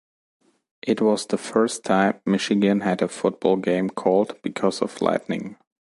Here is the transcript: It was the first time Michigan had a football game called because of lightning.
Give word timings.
It 0.81 0.99
was 0.99 1.27
the 1.27 1.37
first 1.37 1.83
time 1.83 2.21
Michigan 2.25 2.79
had 2.79 3.03
a 3.03 3.07
football 3.07 3.55
game 3.57 3.87
called 3.91 4.35
because 4.41 4.81
of 4.81 4.99
lightning. 4.99 5.57